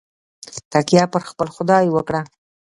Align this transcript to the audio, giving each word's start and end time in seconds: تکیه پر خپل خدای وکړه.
تکیه 0.71 1.05
پر 1.13 1.21
خپل 1.29 1.47
خدای 1.55 1.85
وکړه. 1.91 2.21